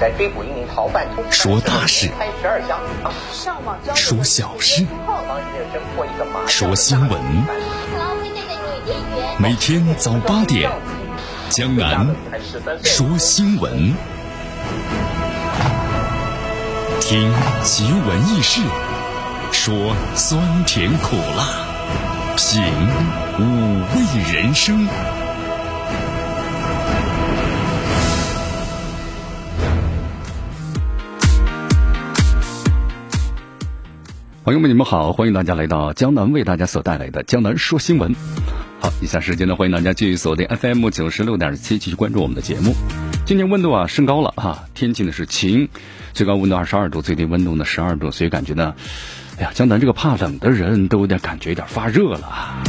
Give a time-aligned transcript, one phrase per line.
[0.00, 2.78] 在追捕一名逃犯，说大事，开十二枪，
[3.96, 4.86] 说小事，
[6.46, 7.20] 说新闻。
[9.38, 10.70] 每天早八点，
[11.50, 12.06] 江南
[12.84, 13.92] 说新闻，
[17.00, 17.32] 听
[17.64, 18.60] 奇闻异事，
[19.50, 21.66] 说酸甜苦辣，
[22.36, 22.62] 品
[23.40, 24.86] 五味人生。
[34.48, 38.14] 朋友们，你们好，欢迎大家来到江南为大家所带来的江南说新闻。
[38.80, 42.74] 好，以下时间呢，欢迎大家继续锁定 FM 九十六点七，继续关注我们的节目。
[43.26, 45.68] 今天温度啊升高了啊，天气呢是晴，
[46.14, 48.74] 最高温度二十二度，最低温度呢十二度，所以感觉呢，
[49.36, 52.62] 哎呀，江南这个怕冷的人都有点感觉有点发热了啊。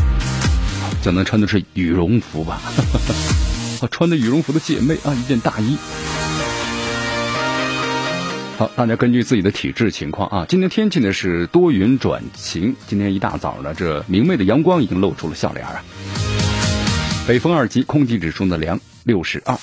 [1.01, 2.59] 江南穿的是羽绒服吧？
[3.89, 5.77] 穿的羽绒服的姐妹啊，一件大衣。
[8.60, 12.76] 好，大家根据自己的体质情况啊，今天天气呢是多云转晴。
[12.88, 15.82] 今天一大早呢，这明媚的阳光已经露出了笑脸啊。
[17.26, 19.57] 北风二级，空气指数呢良六十二。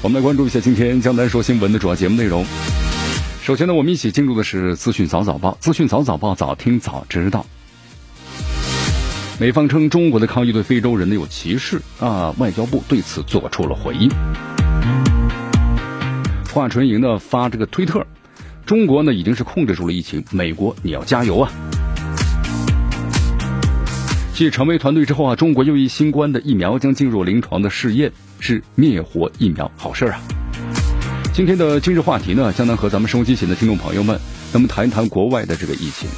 [0.00, 2.46] 我们来关注一下今天江南说新闻的主要节目内容。
[3.42, 7.44] 首先呢，我们一起进入的是资讯早早报，资讯早早报，早听早知道。
[9.40, 14.08] 美方称中国的抗议对非洲人呢有歧视啊，外交部对此做出了回应。
[16.54, 18.06] 华春莹呢发这个推特，
[18.64, 21.50] 中国呢已经是控制住了疫情，美国你要加油啊！
[24.32, 30.20] 继成为团队之后啊，中国又一新冠的疫苗将进入临床的试验，是灭活疫苗，好事啊！
[31.32, 34.16] 今天的今日话题呢，将能和咱们收机前的听众朋友们，
[34.52, 36.08] 咱们谈一谈国外的这个疫情。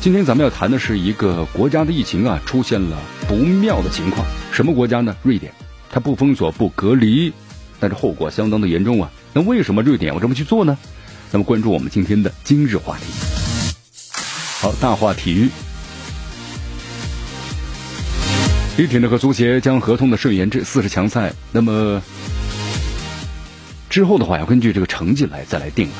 [0.00, 2.98] 今天咱们要谈的是一个国家的疫情啊，出现了
[3.28, 4.26] 不妙的情况。
[4.50, 5.14] 什么国家呢？
[5.22, 5.52] 瑞典，
[5.88, 7.32] 它不封锁不隔离，
[7.80, 9.10] 但是后果相当的严重啊。
[9.32, 10.76] 那为什么瑞典要这么去做呢？
[11.30, 13.04] 那么关注我们今天的今日话题。
[14.60, 15.50] 好，大话体育，
[18.76, 21.32] 李铁呢和足协将合同的顺延至四十强赛。
[21.50, 22.00] 那么
[23.90, 25.94] 之后的话，要根据这个成绩来再来定了。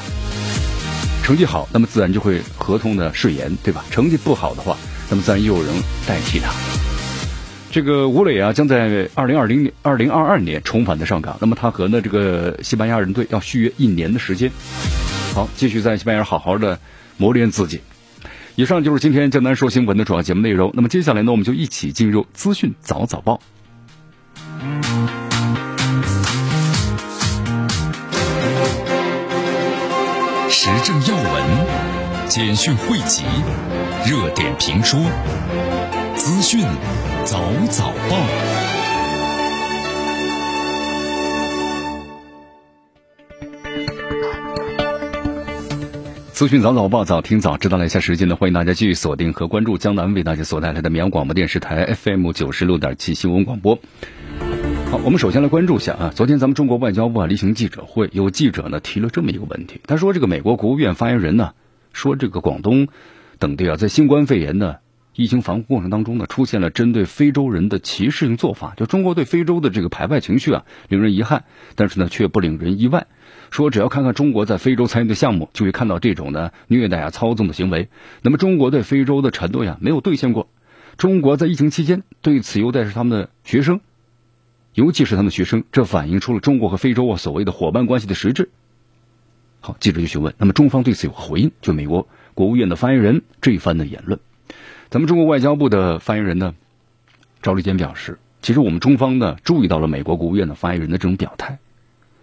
[1.22, 3.84] 成绩好，那么自然就会合同的顺延，对吧？
[3.90, 4.76] 成绩不好的话，
[5.10, 5.74] 那么自然又有人
[6.06, 6.52] 代替他。
[7.74, 11.36] 这个吴磊啊，将在二零二零年、二零二二年重返的上港。
[11.40, 14.52] 那么他和呢这个西班牙人队要续约一年的时间，
[15.34, 16.78] 好，继续在西班牙好好的
[17.16, 17.80] 磨练自己。
[18.54, 20.70] 以上就是今天江南说新闻的主要节目内容。
[20.74, 23.40] 那么接下来呢，我们就一起进入资讯早早报，
[30.48, 33.24] 时政要闻、简讯汇集、
[34.06, 35.00] 热点评说、
[36.14, 36.64] 资讯。
[37.24, 37.40] 早
[37.70, 38.16] 早报，
[46.32, 47.86] 资讯早早报，早听早知道了。
[47.86, 53.78] 一下时间呢，欢迎大家继续锁定和关注江南为大家所带来的绵阳广播电视台 FM 九十六点七新闻广播。
[54.90, 61.52] 好，我们首先来关注一下啊，昨天咱们中国外交部啊例行记者会，有记者呢提了这么一个问题，他说这个美国国务院发言人呢
[61.94, 62.88] 说这个广东
[63.38, 64.76] 等地啊在新冠肺炎呢。
[65.14, 71.44] 疫情防控过程当中呢，出现了针对非洲人的歧视性做法，就中国对非洲的这个排外情绪啊，令人遗憾，
[71.76, 73.06] 但是呢，却不令人意外。
[73.50, 77.88] 说只要看看中国在非洲参与的项目，就会看到这种呢虐待啊、操纵的行为。
[78.22, 80.48] 那么中国对非洲的承诺呀，没有兑现过。
[80.96, 83.80] 中国在疫情期间对此优待是他们的学生，
[84.74, 88.50] 尤其是他们学生，这反映出了中国和非洲啊所谓的伙伴关系的实质。
[89.60, 91.52] 好，记者就询问，那么中方对此有何回应？
[91.60, 94.18] 就美国国务院的发言人这一番的言论。
[94.94, 96.54] 咱们中国外交部的发言人呢，
[97.42, 101.58] 赵立坚表示，其实我们中方呢注意到了美国国务院的发言人的这种表态，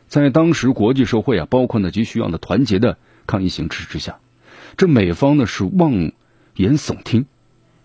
[0.07, 4.19] 在当时国际社会啊，包括呢急需要的团结的抗疫形势之下，
[4.77, 6.13] 这美方呢是妄
[6.55, 7.25] 言耸听、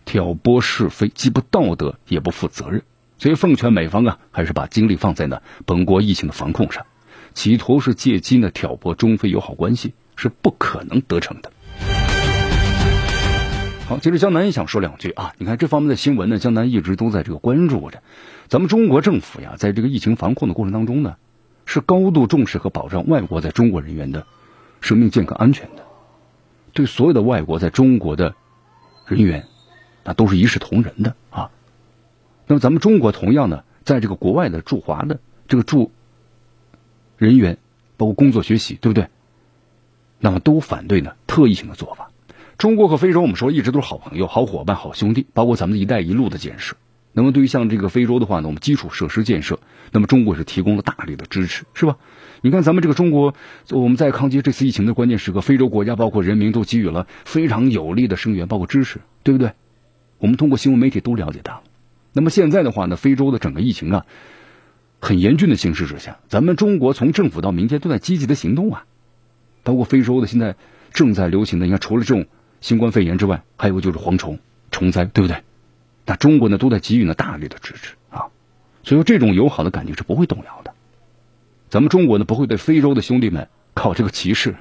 [0.05, 2.85] 挑拨是非，既不道德也不负责任，
[3.19, 6.87] 所以奉劝美方啊，还是把精力放在呢本国疫情的防控上，
[7.35, 11.51] 企图是借机呢挑拨中非友好关系，是不可能得逞的。
[13.87, 15.33] 好，其实江南也想说两句啊。
[15.39, 18.03] 你看这方面的新闻呢，江南一直都在这个关注着。
[18.49, 21.15] 咱们中国政府呀，在这个疫情防控的过程当中呢，
[21.67, 24.27] 是高度重视和保障外国在中国人员的
[24.81, 25.85] 生命健康安全的。
[26.73, 28.35] 对所有的外国在中国的
[29.07, 29.47] 人员，
[30.03, 31.53] 那都是一视同仁的啊。
[32.49, 35.93] 那么咱们中国同样呢，在这个国外的驻华的这个驻
[37.19, 37.57] 人员，
[37.97, 39.07] 包括工作学习，对不对？
[40.19, 42.11] 那么都反对呢特异性的做法。
[42.59, 46.75] 中国和非洲，我们说一直都是好朋友、好伙伴、好兄弟，包括咱们的一带一路的建设。
[47.13, 49.59] 那么对于像这个非洲的话呢，我们基础设施建设，
[49.93, 51.97] 那么中国是提供了大力的支持，是吧？
[52.43, 53.35] 你看咱们这个中国，
[53.71, 59.53] 我们在抗击这次疫情的关键时刻，非洲国家包括人民都给予了非常有力的声援，包括支持，对不对？
[60.19, 61.63] 我们通过新闻媒体都了解到。
[62.13, 64.07] 那么现在的话呢，非洲的整个疫情啊，
[65.01, 68.85] 很严峻的形势之下，咱们中国从政府到民间都在积极的行动啊，
[69.63, 70.57] 包括非洲的现在
[70.93, 72.27] 正在流行的，你看除了这种
[72.61, 74.39] 新冠肺炎之外，还有就是蝗虫
[74.71, 75.43] 虫灾，对不对？
[76.05, 78.29] 那中国呢，都在给予呢大力的支持啊，
[78.83, 80.73] 所以说这种友好的感情是不会动摇的。
[81.69, 84.55] 咱们中国呢，不会对非洲的兄弟们靠这个歧视，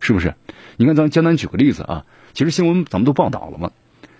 [0.00, 0.34] 是不是？
[0.76, 2.04] 你看，咱江南举个例子啊，
[2.34, 3.72] 其实新闻咱们都报道了嘛，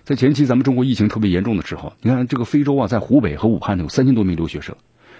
[0.03, 4.75] 在前期咱们中国疫情特别严重的时候，你看这个非洲啊，在湖北和武汉呢有三千多名留学生，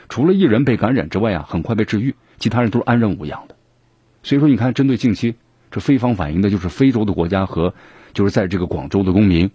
[0.09, 3.55] 除了一人被感染之外啊，很快被治愈，其他人都是安然无恙的。
[4.23, 5.35] 所以说，你看，针对近期
[5.73, 7.73] 这非方反映的就是非洲的国家和
[8.13, 9.49] 就是在这个广州的公民。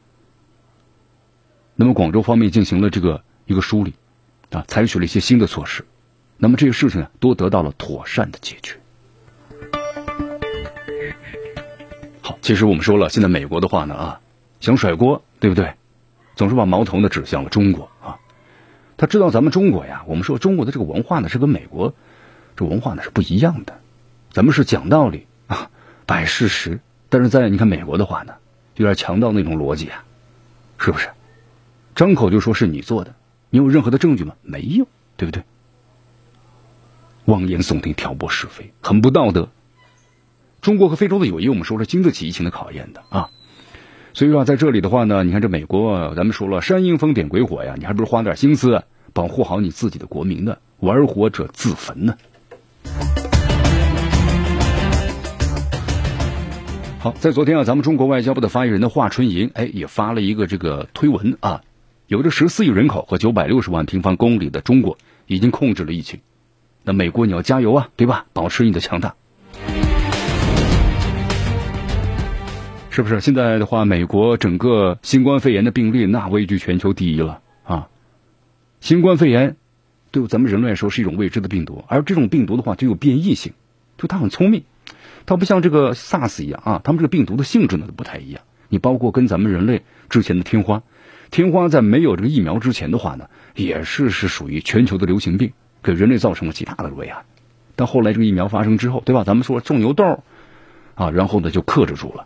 [1.76, 3.94] 那么广州方面进行了这个一个梳理，
[4.50, 5.84] 啊，采取了一些新的措施，
[6.36, 8.74] 那么这些事情呢都得到了妥善的解决。
[12.20, 14.20] 好，其实我们说了，现在美国的话呢啊，
[14.58, 15.72] 想甩锅，对不对？
[16.34, 18.18] 总是把矛头呢指向了中国啊。
[18.96, 21.94] 他知道咱们中国呀，我们说中国的这个文化呢是跟美国
[22.56, 23.80] 这文化呢是不一样的，
[24.32, 25.27] 咱们是讲道理，
[26.08, 28.32] 摆事实，但是在你看美国的话呢，
[28.76, 30.02] 有点强盗那种逻辑啊，
[30.78, 31.10] 是不是？
[31.94, 33.14] 张口就说是你做的，
[33.50, 34.34] 你有任何的证据吗？
[34.40, 34.88] 没有，
[35.18, 35.42] 对不对？
[37.26, 39.50] 妄言耸听，挑拨是非，很不道德。
[40.62, 43.28] 中国和非洲的友谊，我们说是经得起疫情的考验的啊。
[44.14, 48.82] 所以说，在这里的话呢，你看这美国，咱们说了，山阴风点鬼火呀，你还不如花点心思
[49.12, 50.56] 保护好你自己的国民呢？
[50.78, 52.16] 玩火者自焚呢。
[57.12, 61.62] 在昨天啊，咱们中国外交部的发言人的华春莹，哎，也发了一个这个推文啊。
[62.06, 64.96] 有着十四亿人口和九百六十万平方公里的中国
[65.26, 66.20] 已经控制了疫情，
[66.82, 68.26] 那美国你要加油啊，对吧？
[68.32, 69.14] 保持你的强大，
[72.90, 73.20] 是不是？
[73.20, 77.88] 现在的话，美国整个新冠肺炎的病例那位居全球第一了啊！
[78.80, 79.56] 新冠肺炎
[80.10, 83.52] 对咱们人类来说是一种未知的病毒，而这种病毒的话就有变异性，
[83.98, 84.62] 就它很聪明，
[85.28, 88.40] 它不像这个 SARS 一样啊，它们这个病毒的性质呢都不太一样。
[88.70, 90.82] 你包括跟咱们人类之前的天花。
[91.30, 95.52] 天花在没有这个疫苗之前的话呢，也是是属于全球的流行病，
[95.82, 97.26] 给人类造成了极大的危害。
[97.76, 99.22] 但后来这个疫苗发生之后，对吧？
[99.22, 100.24] 咱们说种牛痘
[100.94, 102.24] 啊，然后呢就克制住了。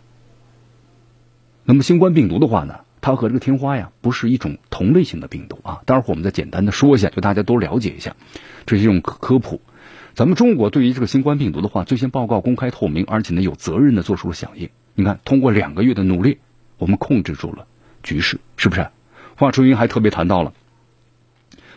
[1.65, 5.81] 那么新冠病毒的话呢，它和这个天花呀不是一种同类型的病毒啊。
[5.85, 8.15] 待会儿我们再简单的说一下，就大家都了解一下，
[8.65, 9.61] 这是一种科普。
[10.15, 14.69] 咱们中国对于这个新冠病毒的话，最先报告公开透明，而且呢有责任的做出了响应。
[14.95, 16.37] 你看，通过两个月的努力，
[16.77, 17.67] 我们控制住了。
[18.03, 18.87] 局势是不是？
[19.35, 20.53] 华春莹还特别谈到了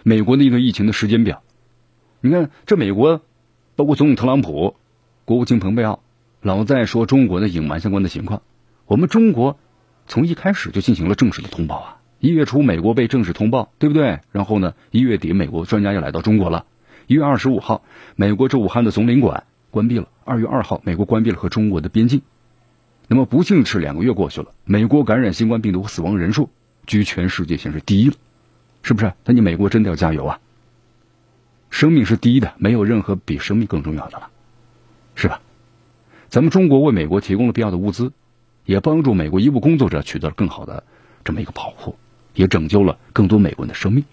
[0.04, 1.42] 美国的一个疫情的时间表。
[2.20, 3.20] 你看，这美国
[3.74, 4.76] 包括总统特朗普、
[5.24, 5.98] 国务卿蓬佩奥
[6.40, 8.42] 老在说中国的隐瞒相关的情况。
[8.86, 9.58] 我们中国
[10.06, 11.96] 从一开始就进行了正式的通报啊！
[12.20, 14.20] 一月初美国被正式通报，对不对？
[14.32, 16.64] 然后呢，一月底美国专家又来到中国了。
[17.06, 17.82] 一月二十五号，
[18.16, 20.08] 美国驻武汉的总领馆关闭了。
[20.24, 22.22] 二月二号，美国关闭了和中国的边境。
[23.08, 26.50] 那么不幸的是，两个月过去了，美国感染新冠病毒死亡人数
[26.86, 28.16] 居全世界现是第一了，
[28.82, 29.12] 是不是？
[29.24, 30.40] 那你美国真的要加油啊！
[31.68, 34.30] 生命是第一的，没有任何比生命更重要的了，
[35.14, 35.40] 是吧？
[36.28, 38.12] 咱们中国为美国提供了必要的物资，
[38.66, 40.84] 也帮助美国医务工作者取得了更好的
[41.24, 41.96] 这么一个保护，
[42.34, 44.04] 也拯救了更多美国人的生命。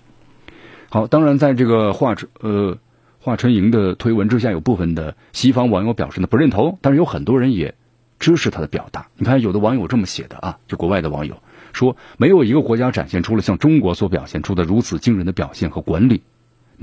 [0.89, 2.77] 好，当然在这个华春呃
[3.19, 7.75] 华春莹的推文之下，有部分的西方网友表示呢不认同，但是有很多人也。
[8.19, 11.39] 支持他的表达，你看有的网友这么写的啊，就国外的网友
[11.73, 16.21] 说，没有一个国家展现出了像中国所表现出的如此惊人的表现和管理，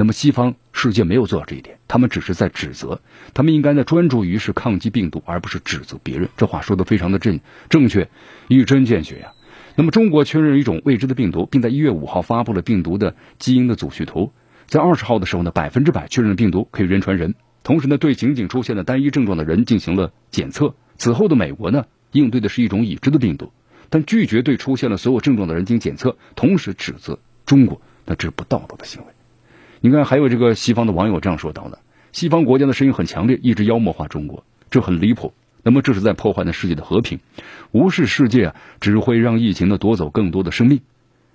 [0.01, 3.03] 那么西方世界没有做到这一点，他们只是在指责，
[3.35, 6.31] 他们应该呢专注于是抗击病毒，而不是指责别人。
[6.39, 7.39] 这话说的非常的正
[7.69, 8.09] 正确，
[8.49, 9.33] 一针见血呀。
[9.77, 14.33] 那么中国确认一种未知的病毒，并在一月五号发布了病毒的基因的组序图，
[14.67, 20.75] 在二十号的时候呢，百分之百确认病毒可以人传人，同时呢，对仅仅出现了单一症状的人进行了检测。
[20.97, 23.53] 此后的美国呢，应对的是一种已知的病毒，
[23.91, 29.09] 但拒绝对出现了所有症状的人进行检测，同时指责中国，那这是不道德的行为。
[29.83, 31.79] 你看，还有这个西方的网友这样说到的：
[32.13, 35.33] 西方国家的声音很强烈，一直妖魔化中国，这很离谱。
[35.63, 37.19] 那么这是在破坏呢世界的和平，
[37.71, 40.81] 无视世界，只会让疫情呢夺走更多的生命。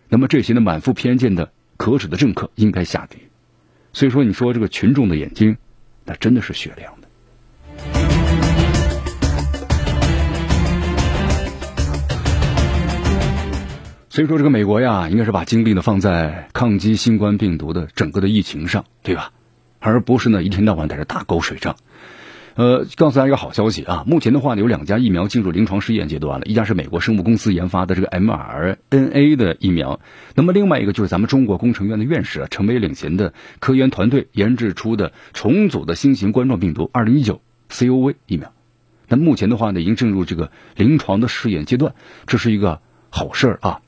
[0.10, 3.18] 那么这些呢满腹偏见的可耻的政客应该下地。
[3.94, 5.58] 所以说，你说这个群众的眼睛，
[6.06, 7.05] 那真的是雪亮的。
[14.16, 19.34] 所以说，这个美国呀，应该是把精力呢放在抗击新冠病毒的整个的疫情上，对吧？
[19.80, 21.76] 而不是呢一天到晚在这打狗水仗。
[22.54, 30.00] 呃，告诉大家一个好消息啊，目前的话呢，有两家疫苗进入临床试验阶段了，一家是美国生物公司研发的这个 mRNA 的疫苗，
[30.34, 38.54] 那么另外一个就是咱们中国工程院的院士啊陈伟领衔的科研团队研制出的重组的新型冠状病毒2019 COV 疫苗。
[39.10, 41.96] 那目前的话呢，已经进入这个临床的试验阶段，
[42.28, 42.80] 这是一个
[43.10, 43.82] 好事儿啊。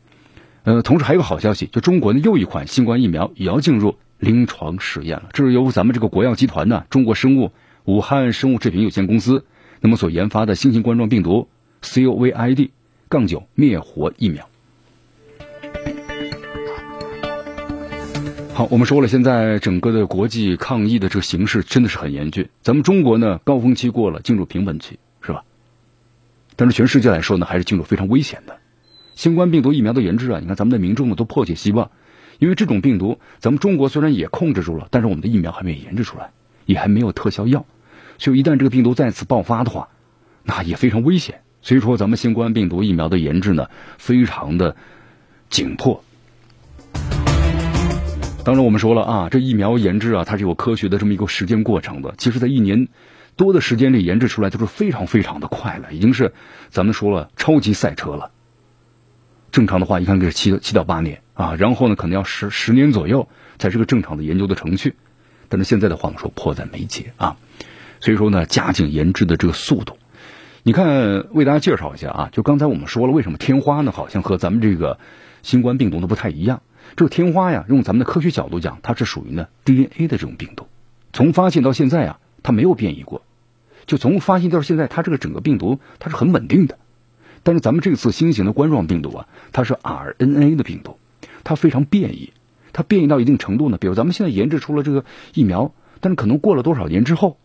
[0.68, 7.54] 呃，同时还有个好消息，就中国的又一款新冠疫苗也要进入临床试验了，这是由咱们这个国药集团呢，中国生物。
[7.86, 9.46] 武汉生物制品有限公司
[9.80, 11.48] 那么所研发的新型冠状病毒
[11.82, 12.70] COVID-
[13.08, 14.50] 杠九灭活疫苗。
[18.54, 22.50] 好，我们说了，现在整个的国际抗疫的这个形势真的是很严峻。
[22.62, 25.46] 咱们中国呢，高峰期过了，进入平稳期，是吧？
[26.58, 28.57] 但是全世界来说呢，还是进入非常危险的。
[29.18, 31.90] 新冠病毒疫苗的研制啊，你看咱们的民众呢都迫切希望，
[32.38, 36.30] 因为这种病毒，咱们中国虽然也控制住了，但是我们的疫苗还没有研制出来，
[36.68, 37.66] 也还没有特效药。
[38.20, 39.90] 就一旦这个病毒再次爆发的话，
[40.44, 41.42] 那也非常危险。
[41.64, 44.76] 所以说，咱们新冠病毒疫苗的研制呢，非常的
[45.50, 46.04] 紧迫。
[48.46, 52.14] 当然，我们说了啊，这疫苗研制啊，它是有科学的这么一个时间过程的。
[52.20, 52.88] 其实，在一年
[53.36, 56.32] 多的时间里研制出来，就是非常非常的快了，已经是
[56.70, 58.30] 咱们说了超级赛车了。
[59.58, 64.94] 正常的话，一看是七七到八年啊，然后呢，可能要十十年左右才是个正常的研究的程序。
[65.50, 67.38] 但是现在的话，我们说迫在眉睫啊。
[68.00, 69.98] 所以说呢，加紧研制的这个速度。
[70.62, 73.92] 你看，为大家介绍一下啊，就刚才我们说了，为什么天花呢？
[73.92, 75.00] 好像和咱们这个
[75.42, 76.62] 新冠病毒呢不太一样。
[76.96, 80.68] 这个天花呀，用咱们的科学角度讲，它是属于呢 DNA 的这种病毒。
[81.14, 83.24] 从发现到现在啊，它没有变异过。
[83.88, 86.78] 就从发现到现在，它这个整个病毒它是很稳定的。
[87.48, 91.00] 但是咱们这次新型的冠状病毒啊，它是 RNA 的病毒，
[91.46, 92.34] 它非常变异。
[92.74, 97.38] 它变异到一定程度呢，比如咱们现在研制出了这个疫苗，但是可能过了多少年之后。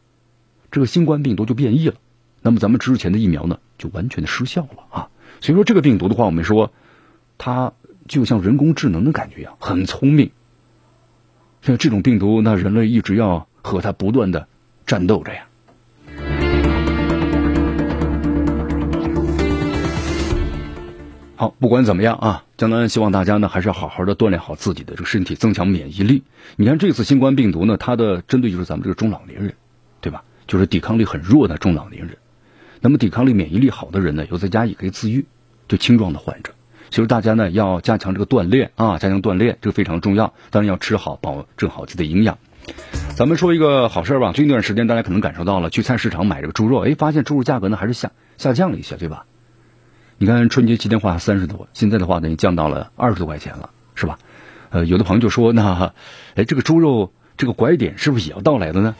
[0.73, 1.95] 这个新冠病毒就变异了，
[2.41, 5.09] 那么咱们之前的疫苗呢，就完全的失效了啊。
[5.41, 6.73] 所以说这个病毒的话，我们说
[7.39, 7.73] 它
[8.09, 10.33] 就像人工智能的感觉一样，很聪明。
[11.63, 14.49] 像这种病毒，那人类一直要和它不断的
[14.85, 15.47] 战斗着呀。
[21.43, 26.23] 好，不管怎么样啊，江南希望大家呢，还是要好好的锻炼好自己的这个身体，增强免疫力。
[26.55, 29.55] 你看这次新冠病毒呢，它的针对就是咱们这个中老年人，
[30.01, 30.23] 对吧？
[30.47, 32.17] 就是抵抗力很弱的中老年人，
[32.81, 35.27] 那么抵抗力免疫力好的人呢，有在家也可以自愈，
[35.67, 36.53] 就轻壮的患者。
[36.93, 40.35] 所以大家呢要加强这个锻炼啊，加强锻炼，这个非常重要。
[40.51, 42.39] 当然要吃好，保证好自己的营养。
[43.17, 49.27] 咱们说一个好事吧，最近一段时间大家可能感受到了，去菜市场买这个猪肉，哎，发现猪肉价格呢还是下下降了一些，对吧？
[50.23, 54.21] 你看春节期间话三十多，现在的话呢降到了二十多块钱了，是吧？
[54.71, 55.93] 呃，有的朋友就说，那
[56.37, 58.95] 哎，这个猪肉这个拐点是不是也要到来了呢？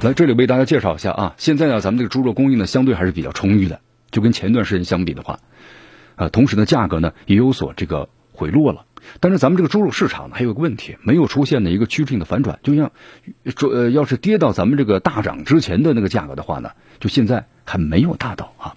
[0.00, 3.80] 来这里为大家介绍一下啊，现在呢，咱们这个猪肉供应呢相对还是比较充裕的，
[4.12, 5.40] 就跟前段时间相比的话，
[6.14, 8.84] 呃，同时呢价格呢也有所这个回落了。
[9.18, 12.92] 但是咱们这个猪肉市场呢还有个问题，没有出现的一个趋势性的反转，就像
[13.56, 16.70] 说呃要是跌到咱们这个大涨之前的那个价格的话呢，
[17.00, 18.76] 就现在还没有大到啊。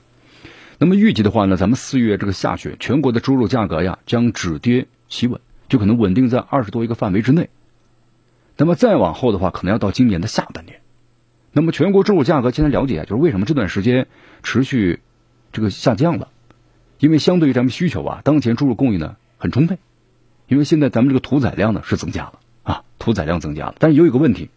[0.77, 5.39] 那么预计的话呢，咱们四月这个下旬，全国的猪肉价格呀将止跌企稳，
[5.69, 7.49] 就可能稳定在二十多一个范围之内。
[8.57, 10.81] 那么再往后的话，可能要到今年的下半年。
[11.53, 14.07] 那么全国猪肉价格，现在了解就是为什么这段时间
[14.43, 14.99] 持续
[15.53, 16.27] 这个下降了？
[16.99, 19.77] 因为相对于咱们需求啊，当前猪肉供应呢很充沛，
[20.47, 24.49] 因为现在咱们这个屠宰量呢是增加了啊，屠宰量增加了，但是有一个问题，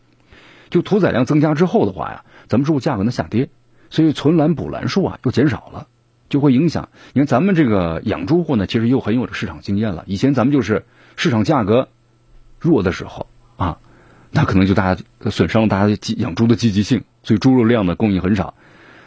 [0.70, 3.48] 就屠宰量增加之后的话呀，咱们猪肉价格呢下跌，
[3.90, 5.88] 所以存栏补栏数啊又减少了，
[6.28, 6.88] 就会影响。
[7.12, 10.84] 你看咱们这个养猪户呢，其实又很有这市场经验了，以前咱们就是
[11.16, 11.88] 市场价格
[12.60, 13.78] 弱的时候啊。
[14.30, 18.52] 那可能就大家损伤了大家养猪的积极性，所以猪肉量呢供应很少。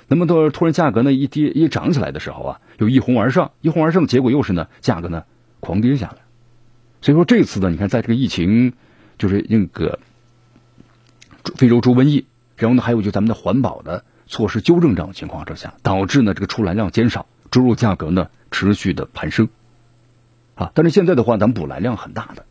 [0.07, 5.23] 那么到突然价格呢一跌一涨起来的时候啊，又一哄而上，一哄而上结果又是呢价格呢
[5.59, 6.15] 狂跌下来。
[7.03, 8.73] 所以说这次呢，你看在这个疫情
[9.19, 9.99] 就是那个
[11.55, 12.25] 非洲猪瘟疫，
[12.57, 19.47] 然后呢还有就咱们的环保的措施纠正这样的情况之下，导致呢这个出栏量减少，猪肉价格呢持续的攀升。
[20.55, 22.45] 啊，但是现在的话，咱们补栏量很大的，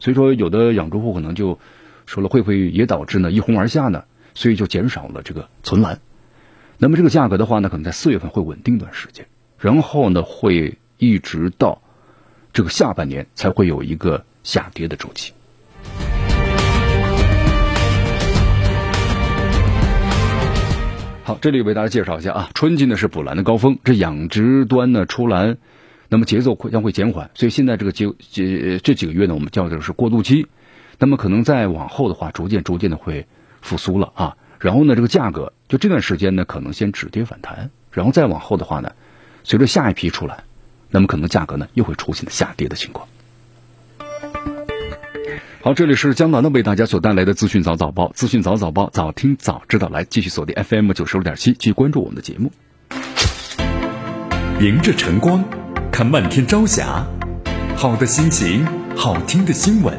[0.00, 1.60] 所以说有的养猪户可能就。
[2.06, 4.04] 说了会不会也导致呢一哄而下呢？
[4.32, 5.98] 所以就减少了这个存栏。
[6.78, 9.26] 那么这个价格的话呢，可能在四月份会稳定一段时间，
[9.58, 11.82] 然后呢会一直到
[12.52, 15.32] 这个下半年才会有一个下跌的周期。
[21.26, 25.58] 好，这里为大家介绍一下啊，春季呢是补栏的高峰，这养殖端呢出栏
[26.08, 30.46] 那么节奏会将会减缓，所以现在这个节节这几个月呢，我们叫的是过渡期。
[31.00, 33.26] 那么可能再往后的话，逐渐逐渐的会
[33.60, 34.36] 复苏了啊。
[34.60, 38.92] 然后呢，这个价格就这段时间呢，可能先止跌反弹，然后再往后的话呢，
[39.42, 40.44] 随着下一批出来，
[40.90, 43.08] 那么可能价格呢又会出现下跌的情况。
[45.66, 52.52] 好，这里是江南的为大家所带来的资讯早早报，资讯早早报，早听早知道，来继续锁定 FM 九十五点七，继续关注我们的节目。
[54.60, 55.42] 迎着晨光，
[55.90, 57.04] 看漫天朝霞，
[57.76, 59.92] 好的心情，好听的新闻，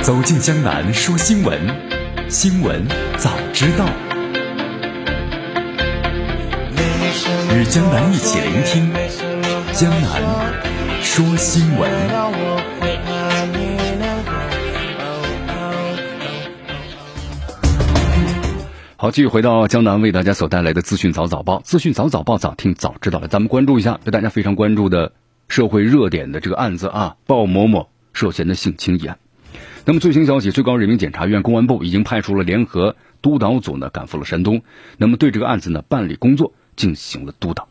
[0.00, 1.60] 走进江南说新闻，
[2.30, 2.86] 新闻
[3.18, 3.84] 早知道，
[7.54, 8.90] 与江南一起聆听
[9.74, 10.22] 江南
[11.02, 12.75] 说新闻。
[18.98, 23.28] 好，继续回到江南为大家所带来的资讯早早报，资讯早早报，早听早知道了。
[23.28, 25.12] 咱们关注一下，对大家非常关注的
[25.48, 29.18] 社会热点的这个案子啊，鲍某某涉嫌的性侵一案。
[29.84, 34.62] 那么最新消息，最高人民检察院、公安部已经派出了联合督导组呢，赶赴了山东，
[34.96, 37.68] 那么对这个案子呢办理工作进行了督导。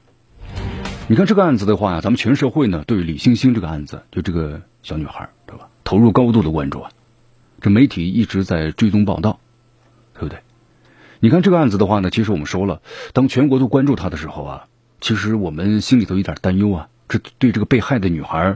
[1.07, 5.69] 你看这个案子的话，咱们全社会呢对李星星这个案子，就这个小女孩，对吧？
[5.83, 6.91] 投入高度的关注啊，
[7.61, 9.39] 这媒体一直在追踪报道，
[11.25, 14.67] 你看这个案子的话呢，其实我们说了，当全国都关注他的时候啊，
[15.01, 18.55] 其实我们心里头有点担忧啊，这对这个被害的女孩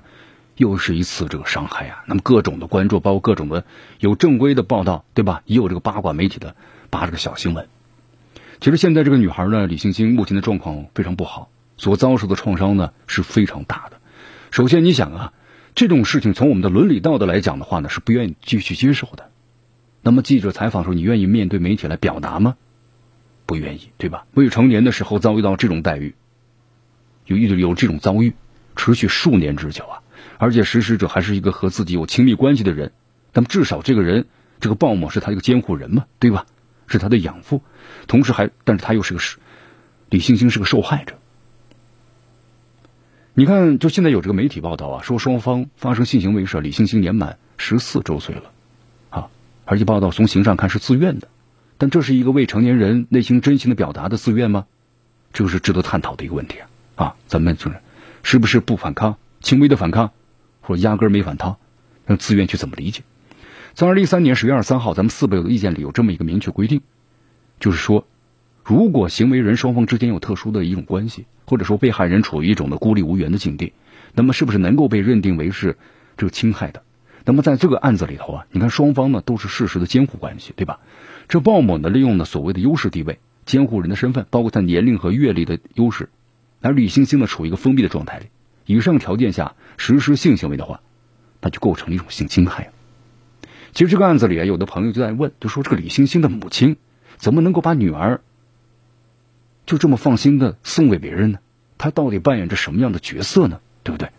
[0.57, 2.03] 又是一次这个伤害啊。
[2.05, 3.65] 那么各种的关注，包括各种的
[4.01, 5.41] 有正规的报道，对吧？
[5.45, 6.55] 也有这个八卦媒体的
[6.91, 7.67] 扒这个小新闻。
[8.61, 13.97] 其实现在这个女孩呢，李星星目前的状况非常不好，所遭受的创伤呢是非常大的。
[14.51, 15.33] 首先，你想啊，
[15.73, 19.27] 这种事情从我们的伦理道德来讲的话呢，是不愿意继续接受的。
[20.01, 22.55] 那么记者采访的时候，你愿意面对媒体来表达吗？
[23.45, 24.25] 不愿意，对吧？
[24.33, 26.15] 未成年的时候遭遇到这种待遇，
[27.25, 28.33] 有有有这种遭遇，
[28.75, 30.01] 持续数年之久啊！
[30.37, 32.91] 而且实施者还是一个和自己有亲密关系的人，
[33.33, 34.25] 那么至少这个人，
[34.59, 36.45] 这个鲍某是他一个监护人嘛，对吧？
[36.88, 37.62] 是他的养父，
[38.07, 39.38] 同时还，但是他又是个是
[40.09, 41.15] 李星星是个受害者。
[43.33, 48.51] 你看，就现在有这个媒体报道啊，说双方发生性行为时，李星星年满十四周岁了。
[49.69, 51.27] 而且报道从形上看是自愿的，
[51.77, 54.65] 但这是一个未成年人内心真心的表达的自愿吗？
[55.32, 56.58] 这个是值得探讨的一个问题
[56.95, 57.05] 啊！
[57.05, 57.77] 啊，咱们就是
[58.23, 60.12] 是不是不反抗，轻微的反抗，
[60.62, 61.58] 或者压根儿没反抗，
[62.08, 63.03] 让自愿去怎么理解？
[63.75, 66.82] 在二零一三年十月二十三号，咱们四百有的意见里有这么一个明确规定，
[67.60, 68.08] 就是说，
[68.63, 73.73] 如果行为人双方之间有特殊的一种关系，或者说被害人处于一种的孤立无援的境地，
[74.15, 75.77] 那么是不是能够被认定为是
[76.17, 76.82] 这个侵害的？
[77.29, 80.79] 那么在这个案子里头啊，你看双方呢都是事实的监护关系，对吧？
[81.27, 86.09] 这鲍某呢利用呢所谓的优势地位、监护人的身份，包括他年龄和阅历的优势，
[86.59, 88.25] 而李星星呢处于一个封闭的状态里。
[88.65, 90.81] 以上条件下实施性行为的话，
[91.39, 92.71] 那就构成了一种性侵害。
[93.73, 96.77] 其实这个案子里啊，有的朋友就在问，就说这个李星星的母亲
[97.17, 98.21] 怎么能够把女儿
[99.67, 101.37] 就这么放心的送给别人呢？
[101.77, 103.59] 他到底扮演着什么样的角色呢？
[103.83, 104.09] 对不对？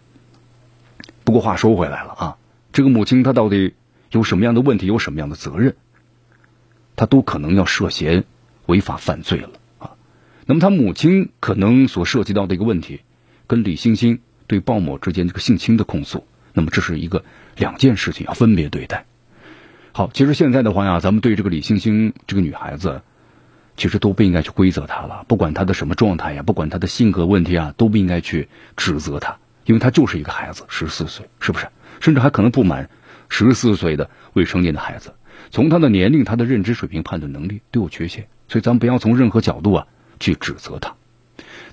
[1.24, 2.36] 不过话说回来了啊。
[2.72, 3.74] 这个母亲她到底
[4.11, 5.74] 有什么样的问题，有什么样的责任，
[6.96, 8.24] 她都可能要涉嫌
[8.66, 9.92] 违法犯罪了啊。
[10.46, 13.00] 那么她母亲可能所涉及到的一个问题，
[13.46, 17.24] 跟李星星对鲍某之间这个性侵的控诉，那么这是一个
[17.56, 19.06] 两件事情要分别对待。
[19.92, 23.02] 好，其实现在的话呀，咱们对这个李星星这个女孩子，
[23.76, 31.66] 其实都不应该去规责她了，不管她的什么状态呀，不管她的性格问题啊，都不应该去指责她，因为她就是一个孩子，十四岁，是不是？
[32.00, 32.90] 甚至还可能不满
[33.28, 35.14] 十四岁的未成年的孩子，
[35.50, 39.86] 从他的年龄、他的认知水平、判断能力都有缺陷，所以咱们不要从任何角度啊
[40.18, 40.96] 去指责他。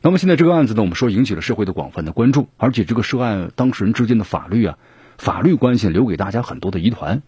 [0.02, 4.78] 那么现在这个案子呢，我们说引起了社会的广泛的关注，而且这个涉案当事人之间的法律啊、
[5.18, 7.24] 法律关系留给大家很多的疑团。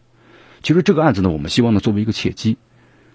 [0.62, 2.58] 其实这个案子呢，我们希望呢作为一个契机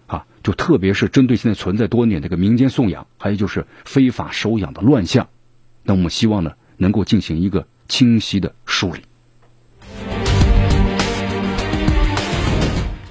[0.06, 5.28] 啊，就特别是针对现在存在多年这个民间送养，还有就是非法收养的乱象，
[5.82, 9.02] 那我们希望呢能够进行一个清晰的梳理。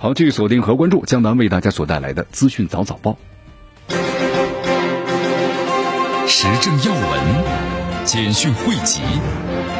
[0.03, 3.17] 好，继续锁定和关注江南为大家所带来的资讯早早报，
[6.27, 8.99] 时政要闻、简讯汇集、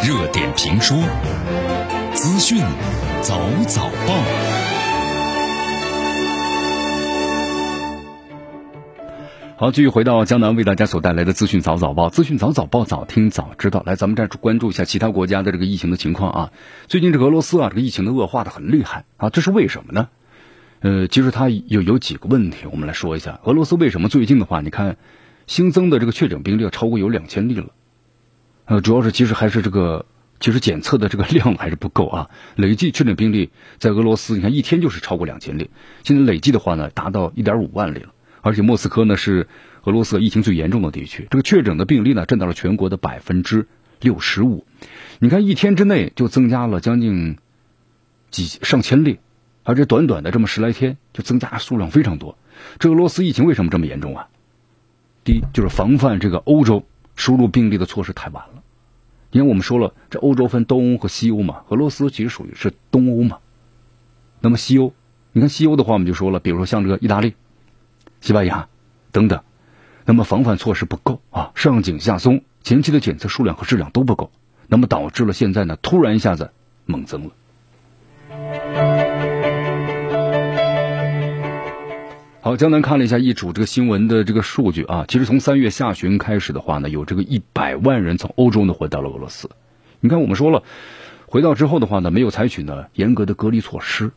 [0.02, 0.98] 热点评说、
[2.14, 2.58] 资讯
[3.22, 4.63] 早早报。
[9.56, 13.84] 好，继续回到江南为大家所带来的资讯早早报，资讯早早报，早听早知道。
[13.86, 16.52] 来，咱们再关注一下其他国家的这个疫情的情况啊。
[16.88, 20.10] 最近这俄罗斯啊，这个疫情的恶化的很厉害啊，这是为什么呢？
[20.80, 23.40] 呃，其实它有有几个问题，我们来说一下。
[23.44, 24.98] 俄罗斯为什么最近的话，你看
[25.46, 27.68] 新增的这个确诊病例超过有两千例了，
[28.66, 30.08] 呃，主要是其实还是这个，
[30.40, 32.32] 其实检测的这个量还是不够啊。
[32.56, 35.70] 累计确诊病例在俄罗斯，你看一天就是超过两千例，
[36.04, 38.10] 现在累计的话呢，达到一点五万例了。
[38.44, 39.48] 而且莫斯科呢是
[39.86, 43.68] 俄罗斯疫情最严重的地区，这个确诊的病例呢占到了全国的百分之
[44.02, 44.66] 六十五。
[45.20, 47.38] 你看一天之内就增加了将近
[48.30, 49.20] 几上千例，
[49.64, 52.38] 而这短短的这么十来天就增加数量非常多。
[52.80, 54.28] 这俄罗斯疫情为什么这么严重啊？
[55.24, 58.62] 第一就是防范这个欧洲输入病例的措施太晚了。
[59.32, 63.38] 因为我们说了，这欧洲分东欧和西欧嘛，俄罗斯其实属于是东欧嘛。
[64.42, 64.94] 那么西欧，
[65.32, 67.36] 你看西欧的话，我们就说了，比如说像这个意大利。
[68.24, 68.70] 西班牙
[69.12, 69.44] 等等，
[70.06, 74.32] 那么防范措施不够啊，上紧下松，前期的检测数量和质量都不够，
[74.68, 76.52] 那么导致了现在呢突然一下子
[76.86, 77.32] 猛增了。
[82.40, 89.50] 好，江南看了一下一组这个新闻的这个数据啊，其实从三月下旬开始的话呢，有这个一百万人从欧洲呢回到了俄罗斯。
[90.00, 90.64] 你看我们说了，
[91.26, 94.12] 回到之后的话呢，没有采取呢严格的隔离措施，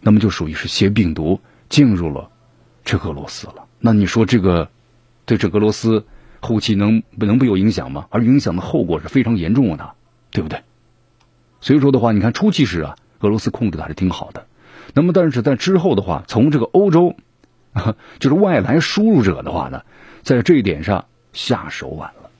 [0.00, 2.30] 那么就属于是携病毒进入了。
[2.88, 4.70] 这俄罗斯了，那你说这个
[5.26, 6.06] 对这俄罗斯
[6.40, 8.06] 后期能不能不有影响吗？
[8.08, 9.90] 而影响的后果是非常严重的，
[10.30, 10.60] 对不对？
[11.60, 14.46] 所以说的话，你看初期时啊，俄罗斯控制的还是挺好的。
[14.94, 17.14] 那么，但是在之后的话，从这个欧洲，
[18.20, 19.82] 就是外来输入者的话呢，
[20.22, 22.30] 在这一点上下手晚了。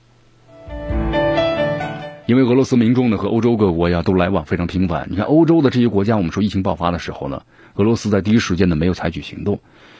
[2.25, 5.09] 因为俄罗斯民众呢和欧洲各国呀都来往非常频繁。
[5.11, 7.43] 你看欧洲的这些国家，我们说疫情爆发的时候呢，
[7.75, 9.59] 俄罗斯在第一时间呢没有采取行动。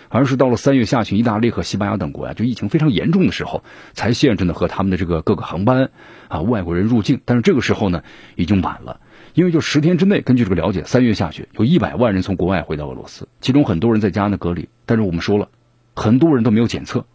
[0.10, 5.92] 而是到了三月下旬，意大利和西班牙等国呀，就疫情非常严重的时候，才限制呢和他们的这个各个航班
[6.28, 7.22] 啊外国人入境。
[7.26, 8.04] 但是这个时候呢，
[8.36, 9.00] 已经晚了，
[9.36, 14.68] 因为就十天之内，根据这个了解，三月下旬有一百万人从国外回到俄罗斯，其中很多人在家呢隔离。
[14.86, 15.50] 但是我们说了，
[15.96, 17.06] 很多人都没有检测，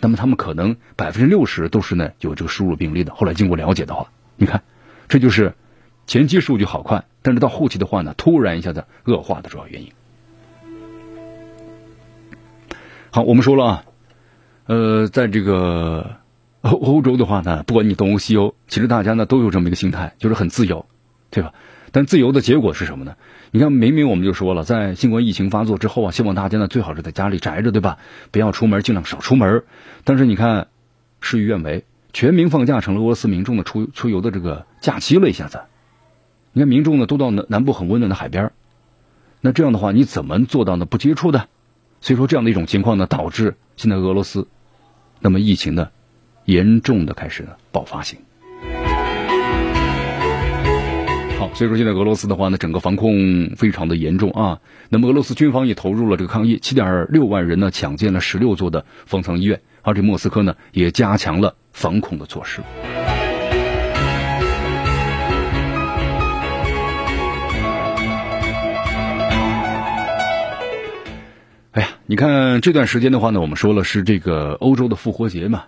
[0.00, 3.14] 那么他们可能百分之六十都是呢有这个输入病例的。
[3.14, 4.62] 后来经过了解的话，你看，
[5.08, 5.54] 这就是
[6.06, 9.92] 前期数据好快，但是到后期的话呢，突然一下子恶化的主要原因。
[13.12, 13.84] 好，我们说了啊，
[14.66, 16.18] 呃，在这个
[16.60, 20.86] 欧 欧洲的话呢，不管你东欧西欧，其实大家呢都有这么一个心态，就是很自由，
[21.28, 21.52] 对吧？
[21.90, 23.16] 但自由的结果是什么呢？
[23.50, 27.98] 你看，明明我们就说了，在新冠疫情发作之后啊，希望大家呢最好是在家里宅着，对吧？
[28.30, 29.64] 不要出门，尽量少出门。
[30.04, 30.68] 但是你看，
[31.20, 35.28] 事与愿违，全民放假成了俄罗斯民众的出出游的这个假期了。
[35.28, 35.62] 一下子，
[36.52, 38.52] 你看民众呢都到南南部很温暖的海边，
[39.40, 41.48] 那这样的话，你怎么做到呢不接触的？
[42.00, 44.48] 所以说，这样的一种情况呢，导致现在俄罗斯
[45.20, 45.90] 那么疫情呢
[46.46, 48.18] 严重的开始呢爆发性。
[51.38, 54.60] 好，所以说现在俄罗斯的话呢，整个防控非常的严重啊。
[54.88, 62.60] 那么俄罗斯军方也投入了这个抗疫，七点六万人呢抢建了十六座的方舱医院，而且莫斯科呢也加强了防控的措施。
[71.72, 75.64] 哎呀，你看这段时间的话呢，我们说了是这个欧洲的复活节嘛，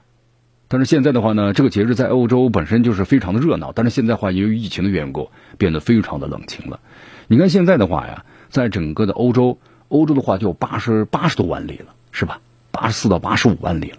[0.66, 6.80] 但是现在的话呢，这个节日在欧洲本身就是非常的热闹，但是现在话由于疫情的缘故，变得非常的冷清了。
[7.28, 12.40] 你看现在的话呀，在整个的欧洲，欧洲的话就八十八十多万例了，是吧？
[12.72, 13.98] 八十四到八十五万例了。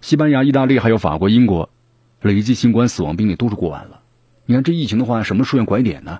[0.00, 1.70] 西班牙、意大利还有法国、英国，
[2.20, 4.00] 累计新冠死亡病例都是过万了。
[4.44, 6.18] 你看这疫情的话，什么出现拐点呢？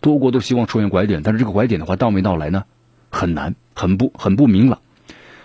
[0.00, 2.64] 多国都希望出现拐点，但是这个拐点的话到没到来呢？
[3.16, 4.80] 很难，很不很不明朗。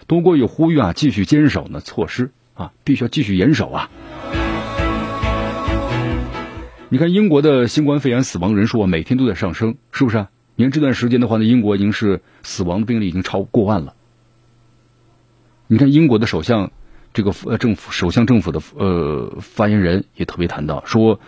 [0.05, 3.89] 多国有呼吁啊，继续坚守呢措施啊，必须要继续严守啊。
[6.89, 10.29] 你看英国的新冠肺炎死亡人数啊，每天都在上升，是不是啊？
[10.57, 13.93] 你看这段时间的话呢，英国已经是死亡的病例已经超过万了。
[15.67, 16.73] 你看英国的首相
[17.13, 21.21] 这个呃政府首相政府的呃发言人也特别谈到说，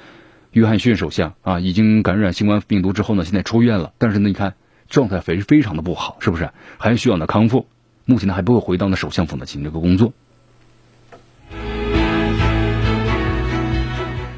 [0.52, 4.56] 约翰逊首相啊已经感染新冠病毒之后呢，现在出院了，但是呢，你看。
[4.94, 6.52] 状态非非常的不好，是不是？
[6.78, 7.66] 还需要呢康复。
[8.06, 10.14] 目前呢还不会回到那首相府呢进行这个工作。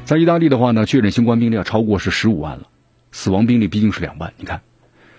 [0.06, 2.68] 在意大利的话呢，确诊新冠病例超过是十五万了，
[3.12, 4.32] 死亡病例毕竟是两万。
[4.38, 4.62] 你看，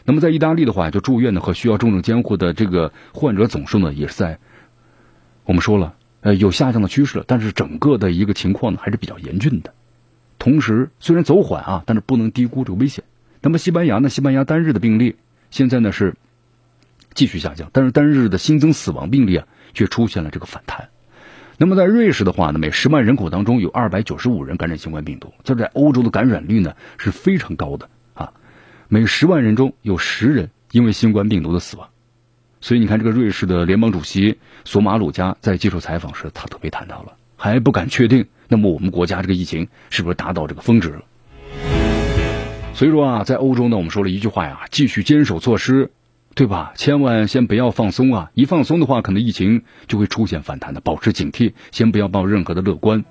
[0.05, 4.39] 那么在意大利的话，就住院的和需要重症监护的这个患者总数呢，也是在
[5.45, 7.25] 我们说了，呃，有下降的趋势了。
[7.27, 9.71] 但是整个的一个情况呢，还是比较严峻的。
[10.39, 13.03] 同时，虽然走缓啊，但是不能低估这个危险。
[13.39, 14.09] 那么西班牙呢？
[14.09, 15.15] 西班牙单日的病例。
[15.49, 16.15] 现在呢是
[17.13, 20.89] 继续下降，但是单日的新增死亡病例啊却出现了这个反弹。
[21.57, 28.33] 那么在瑞士的话呢，每十万人口当中有二百九十五人感染新冠病毒，这在欧洲的感染率呢是非常高的啊，
[28.87, 31.89] 每十万人中有十人因为新冠病毒的死亡。
[32.61, 41.01] 所以你看，这个瑞士的联邦主席索马鲁加在接受采访时，他特别谈到了，还不敢确定那么我们国家这个疫情是不是达到这个峰值了？
[42.77, 45.89] 所以说啊，在欧洲呢，我们说了一句话呀，继续坚守措施，
[46.35, 46.73] 对吧？
[46.75, 48.29] 千万先不要放松啊！
[48.35, 53.03] 一放松的话，可能疫情就会出现反弹的，保持警惕，先不要抱任何的乐观。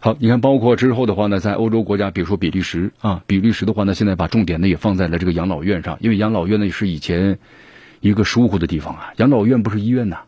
[0.00, 7.38] 好，你看，包括之后的话呢，在欧洲国家，比如说比利时啊，比利时的话呢，现在把重点呢也放在了这个养老院上，因为养老院呢是以前
[8.00, 9.14] 一个疏忽的地方啊。
[9.16, 10.24] 养老院不是医院呐，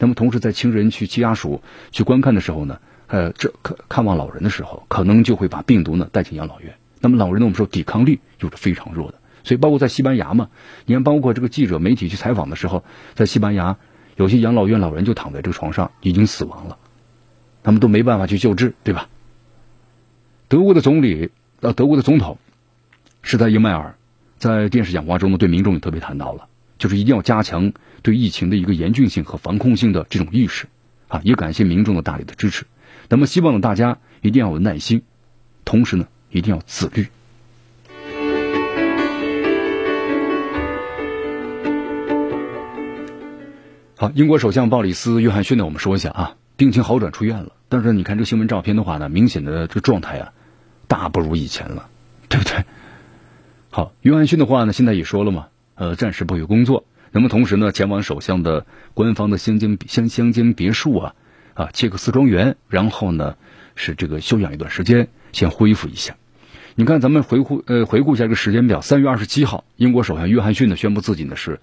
[0.00, 2.80] 那么同时在亲人去家属去观看的时候呢，
[3.14, 6.74] 呃，这看看望老人的时候，可能就会把病毒呢带进养老院。
[6.98, 10.48] 那么老人呢，我们说抵抗力又是非常弱的，所以包括在西班牙嘛，
[10.84, 12.82] 你看，包括这个记者媒体去采访的时候，
[13.14, 13.76] 在西班牙
[14.16, 16.76] 有些养老院老人就躺在这个床上已经死亡了。
[17.62, 19.08] 他们都没办法去救治，对吧？
[20.48, 22.38] 德国的总理，呃，德国的总统
[23.22, 23.94] 施泰因迈尔
[24.38, 26.48] 在电视讲话中呢，对民众也特别谈到了，
[26.78, 27.72] 就是一定要加强
[28.02, 30.66] 对疫情的一个严峻性和防控性的这种意识
[31.06, 32.64] 啊，也感谢民众的大力的支持。
[33.08, 35.02] 那么，希望呢大家一定要有耐心，
[35.64, 37.06] 同时呢，一定要自律。
[43.96, 46.36] 好，英国首相鲍里斯·约翰逊呢，我们说一下啊。
[46.56, 50.32] 病情好转出院了，但是你看这个新闻照片的话呢，明显的这个状态啊，
[50.86, 51.88] 大不如以前了，
[52.28, 52.64] 对不对？
[53.70, 61.14] 好，约翰逊的话呢，现在也说了嘛，呃，暂时不予工作，那么同时呢，前往首相的官方的乡间乡乡间别墅啊，
[61.54, 63.36] 啊，切克斯庄园，然后呢
[63.74, 66.16] 是这个休养一段时间，先恢复一下。
[66.74, 71.60] 你看，咱们回顾呃回顾一下这个时间表，三月二十七号，英国首相约翰逊呢宣布自己呢是。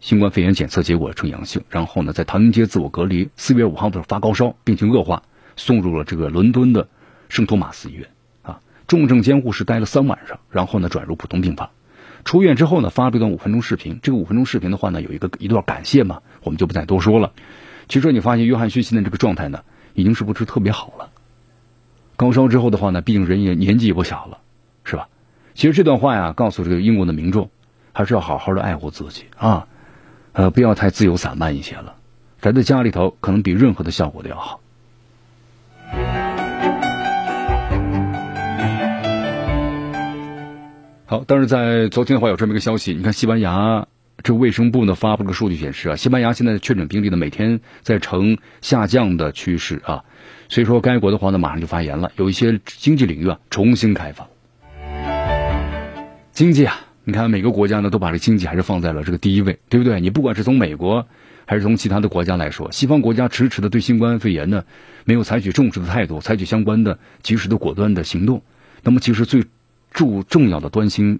[0.00, 3.30] 新冠肺炎检测结果呈阳性，然后呢，在唐宁街自我隔离。
[3.34, 5.24] 四月五号的时候发高烧，病情恶化，
[5.56, 6.86] 送入了这个伦敦的
[7.28, 8.06] 圣托马斯医院
[8.42, 11.70] 啊，重症监护室待了三晚上，然后呢转入普通病房。
[12.24, 13.98] 出院之后呢，发了一段五分钟视频。
[14.00, 17.32] 这个五分钟视频的话呢，有一个一段感谢嘛，我们就不再多说了。
[17.88, 19.62] 其实你发现约翰逊现在这个状态呢，
[19.94, 21.08] 已经是不是特别好了？
[22.16, 24.38] 高烧之后的话呢，毕竟人也年纪也不小了，
[24.84, 25.08] 是吧？
[25.54, 27.50] 其实这段话呀，告诉这个英国的民众，
[27.92, 29.66] 还是要好好的爱护自己啊。
[30.32, 31.96] 呃，不要太自由散漫一些了，
[32.40, 34.60] 宅在家里头可能比任何的效果都要好。
[41.06, 43.88] 好，但是在昨天的话有这么一个消息，你看西班牙
[44.22, 50.04] 这卫生部呢发布了个数据显示啊，西班牙现在的确诊病例呢每天在呈下降的趋势啊，
[50.48, 54.26] 所以说该国的话呢马上就发言了，有一些经济领域啊重新开放，
[56.32, 56.84] 经济啊。
[57.04, 59.98] 你看，每个国家呢都把这经济还是放在了这个第一位，对不对？
[59.98, 61.06] 你不管是从美国
[61.46, 64.62] 还是从其他的国家来说，西方国家迟迟的对新冠肺炎呢
[65.06, 68.42] 没有采取重视的态度，采取相关的及时的果断的行动。
[68.82, 69.46] 那么，其实最
[69.90, 71.18] 重重要的端心，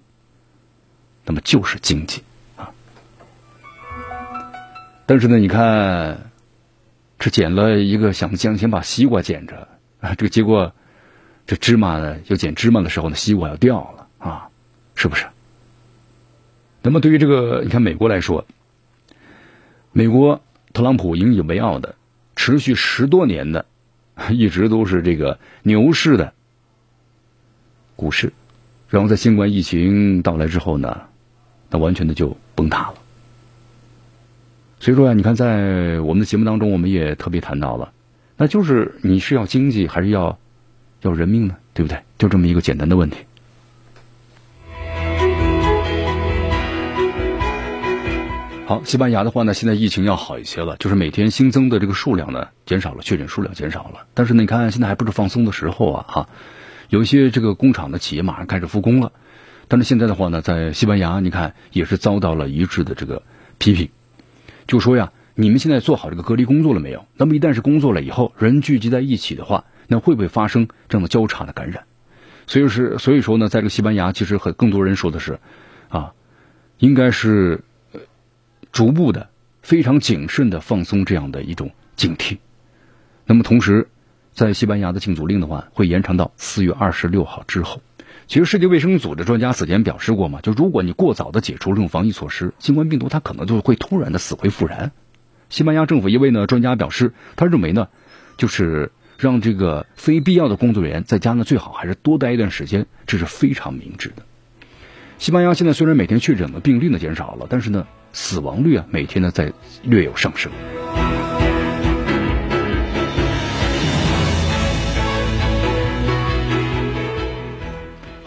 [1.25, 2.21] 那么就是经济。
[5.09, 6.29] 但是呢，你看，
[7.17, 9.67] 这捡了一个想想先把西瓜捡着
[10.01, 10.71] 啊， 这个结果，
[11.47, 14.47] 这芝麻呢要捡芝麻的时候呢，西瓜要掉了啊，
[14.93, 15.25] 是不是？
[16.83, 18.45] 那么对于这个，你看美国来说，
[19.93, 20.39] 美国
[20.73, 21.95] 特朗普引以为傲的、
[22.35, 23.65] 持续十多年的，
[24.29, 26.31] 一直都是这个牛市的
[27.95, 28.31] 股市，
[28.89, 31.01] 然后在新冠疫情到来之后呢，
[31.71, 32.98] 那完全的就崩塌了。
[34.79, 37.91] 所以说呀，你看在我们的节目当中，我们也特别谈到了，
[38.37, 40.39] 那就是你是要经济还是要
[41.01, 41.55] 要人命呢？
[41.73, 41.99] 对不对？
[42.17, 43.17] 就这么一个简单的问题。
[48.65, 54.05] 好，西班牙的话呢，现在疫情要好一些了，就是每天新增的这个数量呢减少了，确诊数量减少了。
[54.13, 56.29] 但是呢，你看现在还不是放松的时候啊，哈，
[56.89, 59.11] 有一些这个工厂的企业马上开始复工了。
[59.67, 63.23] 但是现在的话呢，在西班牙，你看也是遭到了一致的这个
[63.57, 63.89] 批评，
[64.69, 67.05] 就说呀，你们现在做好这个隔离工作了没有？
[67.17, 71.83] 那么一旦是工作了以后，人聚集在一起的话，那会不会发生这样的交叉的感染？
[72.47, 75.39] 所以是所以说呢，在这个西班牙，其实很更多人说的是，
[75.89, 76.13] 啊，
[76.77, 77.65] 应该是。
[78.71, 79.29] 逐步的、
[79.63, 82.37] 非常谨慎的放松这样的一种警惕。
[83.25, 83.89] 那么同时，
[84.31, 87.81] 在西班牙的禁足令的话，会延长到四月二十六号之后。
[88.29, 94.91] 其实世界卫生组织专家此前表示过嘛，就如果你过早的解除这种防疫措施，新冠病毒它可能就会突然的死灰复燃。
[95.49, 97.87] 西班牙政府一位呢专家表示，他认为呢，
[98.37, 104.21] 就是让这个非必要的工作人员在家呢最好还是多待一段时间，这是非常明智的。
[105.17, 107.87] 西班牙现在虽然每天确诊的病例呢减少了，但是呢。
[108.11, 110.51] 死亡率啊，每天呢在略有上升。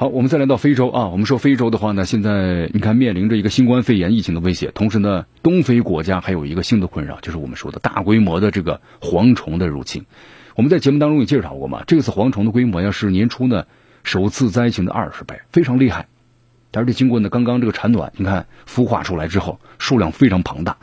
[0.03, 1.07] 好，我们再来到非洲啊。
[1.11, 10.05] 我们说非洲的话呢，现在你看面临着一个新冠肺炎疫情的威胁，同时呢，东非国家还有一个新的困扰，就是我们说的大规模的这个蝗虫的入侵。
[10.57, 13.67] 我们在节目当中也介绍过嘛，这次蝗虫的规模要是年初呢
[14.03, 16.09] 首次灾情的二十倍，非常厉害。
[16.73, 20.79] 而且经过呢刚刚这个产卵，你看孵化出来之后，数量非常庞大。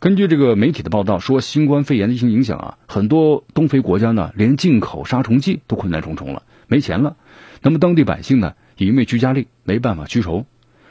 [0.00, 7.16] 根据这个媒体的报道说，新冠肺炎的疫情影响啊，很多东非国家呢连进口杀虫剂都困难重重了，没钱了。
[7.60, 10.46] 那么当地百姓呢，也因为居家令没办法驱虫。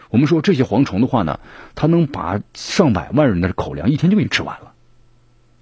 [0.10, 1.40] 我们说这些蝗虫的话呢，
[1.74, 4.74] 它能把上百万人的口粮一天就给你吃完了。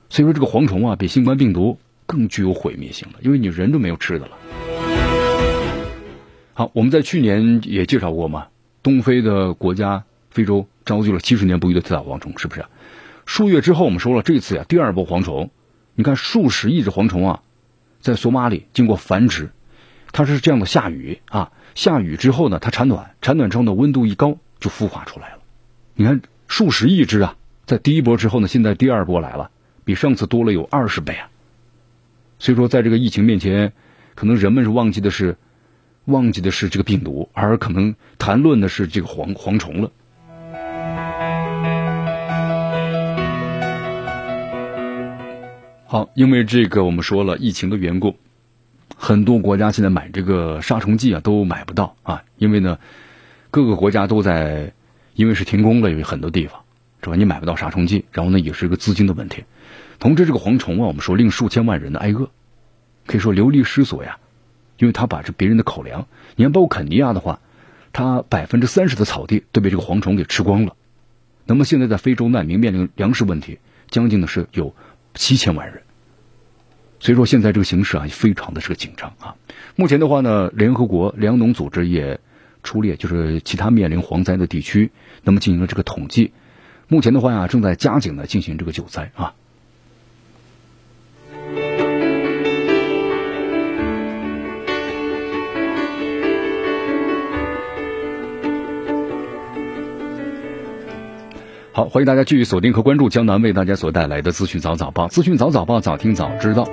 [0.10, 4.32] 所以说这个蝗虫啊，比新冠病毒更具有毁灭性了，因为你人都没有吃的了。
[6.54, 8.48] 好，我们在去年也介绍过嘛，
[8.82, 12.66] 东非的国家非洲遭遇了七十年不遇的特大蝗虫，是不是？
[13.26, 15.52] 数月之后，我们说了这次呀，第二波蝗虫，
[15.94, 17.42] 你看数十亿只蝗虫啊，
[18.00, 19.50] 在索马里经过繁殖。
[20.12, 25.40] 它是这样的，下雨啊，下雨之后呢，它产卵，产卵之后呢，温度一高就孵化出来了。
[25.94, 29.52] 你看，数十亿只啊，在第一波之后呢，现在第二波来了，
[29.84, 31.30] 比上次多了有二十倍啊。
[32.40, 33.74] 所以说，在这个疫情面前，
[34.16, 35.38] 可能人们是忘记的是，
[36.06, 39.92] 忘记的是这个病毒，而可能谈论的是这个蝗蝗虫了。
[45.86, 48.18] 好，因为这个我们说了疫情的缘故。
[49.00, 52.80] 很多国家现在买这个杀虫剂啊都买不到啊，因为呢，
[53.52, 54.74] 各个国家都在，
[55.14, 56.64] 因为是停工了，有很多地方
[57.04, 57.16] 是吧？
[57.16, 59.46] 你买不到杀虫剂，然后呢也是一个资金的问题。
[60.00, 62.30] 同时，这个蝗虫啊，我们说令数千万人的挨饿，
[63.06, 64.18] 可以说流离失所呀，
[64.78, 67.40] 因为他把这别人的口粮，你看包括肯尼亚的话，
[67.94, 70.76] 它百分之三十的草地都被这个蝗虫给吃光了。
[71.46, 74.76] 那么现在在非洲难民面临粮食问题，将近的是有
[75.14, 75.84] 七千万人。
[77.00, 79.36] 所以说，现在这个形势啊，非常的是个紧张啊。
[79.76, 82.20] 目前的话呢，联合国粮农组织也
[82.64, 84.92] 出列，就是其他面临蝗灾的地区，
[85.24, 86.32] 那么进行了这个统计。
[86.88, 89.34] 目前的话呀，正在加紧的进行这个救灾啊。
[101.78, 106.68] 好，欢迎大家继续锁定和关注江南为大家所带来的资讯早早报，资讯早早报，早听早知道。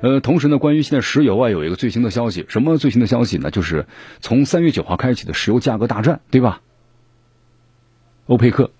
[0.00, 3.50] 呃，同时呢，关于现在石油啊，有一个最新的消息，什么最新的消息呢？
[3.50, 3.84] 就是
[4.20, 6.62] 从三月九号开启的石油价格大战，对吧？
[8.24, 8.70] 欧佩克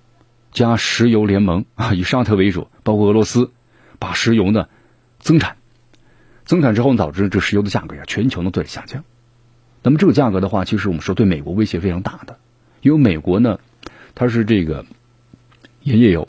[0.53, 3.51] 加石油联盟啊，以沙特为主，包括俄罗斯，
[3.99, 4.69] 把石油呢
[5.19, 5.59] 增产，
[6.47, 9.05] 增产之后导致这石油的价格呀，全球呢都在下降。
[9.83, 12.39] 那么这个价格的话，其实我们说对美国威胁非常大的，
[12.81, 13.61] 因为美国呢，
[14.15, 14.87] 它是这个
[15.89, 16.29] 页岩油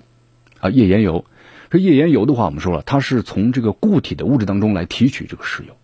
[0.60, 1.26] 啊，页岩油。
[1.72, 5.76] 这页岩油的话，我们说了，它是从这个固体的物质当中来提取这个石油，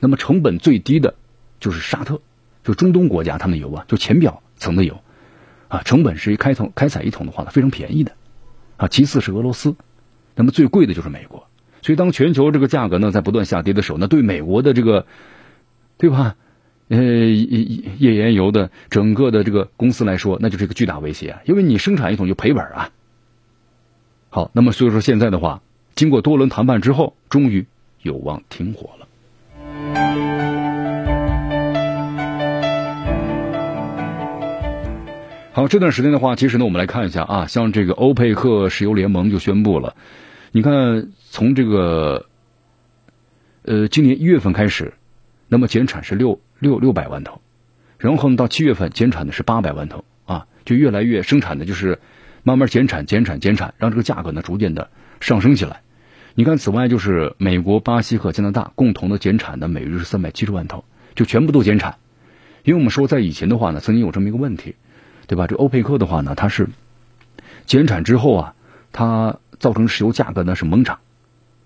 [0.00, 1.14] 那么成本最低的，
[1.60, 2.20] 就是沙特，
[2.64, 4.98] 就中东国家他们油啊，就浅表层的油，
[5.68, 8.10] 啊，成本是一开桶开采一桶的话呢，非常便宜的，
[8.76, 9.76] 啊，其次是俄罗斯，
[10.34, 11.46] 那么最贵的就是美国，
[11.80, 15.06] 所以当全球这个价格呢在不断下跌的时候，那对美国的这个，
[15.96, 16.34] 对吧？
[16.88, 22.90] 呃，页岩油的整个的这个公司来说，那就是一个巨大威胁啊，因为你生产一桶就赔本啊。
[24.28, 25.62] 好，那么所以说现在的话，
[25.94, 27.66] 经过多轮谈判之后，终于
[28.02, 29.06] 有望停火了。
[35.52, 39.94] 好，这段时间的话，其实呢，我们来看一下啊，像这个欧佩克石油联盟就宣布了，
[40.50, 42.26] 你看从这个
[43.62, 44.92] 呃今年一月份开始，
[45.54, 47.40] 那么减产是六六六百万头，
[47.98, 52.00] 然后呢到七月份减产的是八百万头啊，就越来越生产的就是。
[52.46, 55.80] 慢慢减产、减产、减产，让这个价格呢逐渐的上升起来。
[56.34, 61.96] 你看，此外就是美国、巴西和加拿大共同的减产的每日是三百七十万头，就全部都减产。
[62.62, 64.74] 因为我们说在以前的话呢，曾经有这么一个问题，
[65.26, 65.46] 对吧？
[65.46, 66.68] 这欧佩克的话呢，它是
[67.64, 68.54] 减产之后啊，
[68.92, 70.98] 它造成石油价格呢是猛涨。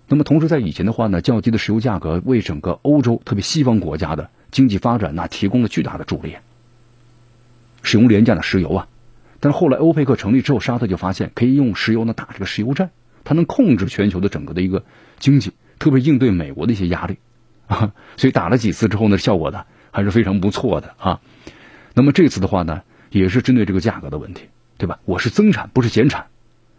[0.09, 6.35] 那么同时在以前的话呢，较低的石油价格为整个欧洲，特别西方国家的经济发展那提供了巨大的助力。
[7.83, 8.87] 使用廉价的石油啊。
[9.39, 12.89] 但是后来欧佩克成立之后，沙特就发现可以用石油呢打这个石油战，
[13.23, 14.83] 它能控制全球的整个的一个
[15.19, 17.19] 经济，特别应对美国的一些压力
[17.67, 17.93] 啊。
[18.17, 21.21] 所以打了几次之后呢，效果呢还是非常不错的啊。
[21.93, 22.81] 那么这次的话呢，
[23.11, 24.99] 也是针对这个价格的问题，对吧？
[25.05, 26.25] 我是增产，不是减产。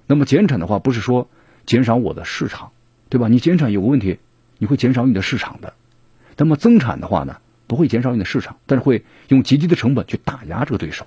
[0.07, 1.31] 那么减产的话，不是说
[1.65, 2.73] 减少我的市场，
[3.11, 3.29] 对吧？
[3.29, 4.19] 你减产有个问题，
[4.57, 5.75] 你会减少你的市场的。
[6.39, 7.37] 那么增产的话呢，
[7.67, 11.05] 不会减少你的市场，但是会用极低的成本去打压这个对手。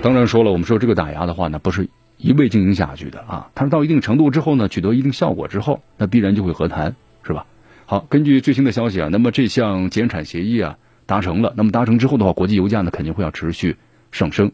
[0.00, 3.50] 当然说了，我们说这个打压的话呢，不是一味经营下去的啊。
[3.54, 7.44] 它是到一定程度之后呢，取得一定效果之后，那必然就会和谈，是吧？
[7.84, 11.52] 好，根据最新的消息啊，那么这项减产协议啊，达成了。
[11.56, 13.76] 那么达成之后的话，国际油价呢肯定会要持续
[14.12, 14.52] 上升。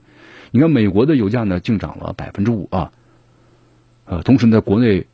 [0.51, 2.93] 你看美国的油价呢净涨了百分之五啊，
[4.07, 5.07] 呃，同时呢，国内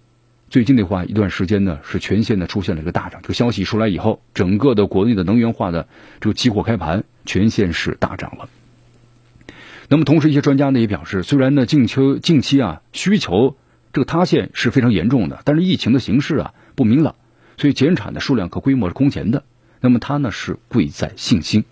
[0.51, 3.20] 最近的话一段时间呢是全线呢出现了一个大涨。
[3.22, 5.86] 这个消息出来以后，整个的国内的能源化的
[6.20, 8.48] 这个期货开盘全线是大涨了。
[9.88, 13.57] 那么同时，一些专家呢也表示，虽然呢近期近期啊需求
[13.92, 17.14] 这个塌陷是非常严重的，但是疫情的形势啊不明朗，
[17.57, 19.44] 所以减产的数量和规模是空前的。
[19.80, 21.64] 那么它呢是贵在信心。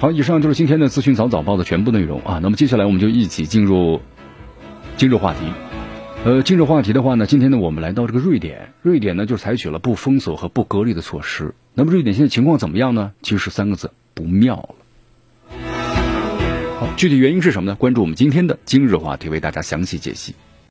[0.00, 2.40] 好，以上就是今天的资讯早早报的全部内容啊。
[2.42, 4.00] 那么接下来我们就一起进入
[4.96, 5.71] 今日话题。
[6.24, 11.52] 呃，今日话题的话呢，今天呢我们来到这个瑞典，瑞典呢就采取了不封锁和不隔离的措施。
[11.74, 13.10] 那么瑞典现在情况怎么样呢？
[13.22, 14.74] 其实三个字，不妙了。
[16.78, 17.74] 好，具体原因是什么呢？
[17.74, 20.36] 关注我们今天的今日话题，为大家详细解析。